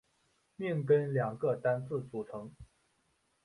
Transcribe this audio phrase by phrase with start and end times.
[0.55, 2.51] 命根两个单字组成。